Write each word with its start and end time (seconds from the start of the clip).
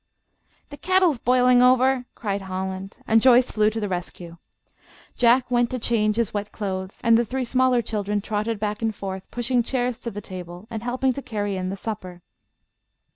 "The 0.71 0.77
kettle 0.77 1.11
is 1.11 1.19
boiling 1.19 1.61
over!" 1.61 2.05
cried 2.15 2.41
Holland, 2.41 2.97
and 3.05 3.21
Joyce 3.21 3.51
flew 3.51 3.69
to 3.69 3.79
the 3.79 3.87
rescue. 3.87 4.37
Jack 5.15 5.51
went 5.51 5.69
to 5.69 5.77
change 5.77 6.15
his 6.15 6.33
wet 6.33 6.51
clothes, 6.51 7.01
and 7.03 7.19
the 7.19 7.23
three 7.23 7.45
smaller 7.45 7.83
children 7.83 8.19
trotted 8.19 8.59
back 8.59 8.81
and 8.81 8.95
forth, 8.95 9.29
pushing 9.29 9.61
chairs 9.61 9.99
to 9.99 10.09
the 10.09 10.19
table, 10.19 10.65
and 10.71 10.81
helping 10.81 11.13
to 11.13 11.21
carry 11.21 11.55
in 11.55 11.69
the 11.69 11.77
supper. 11.77 12.23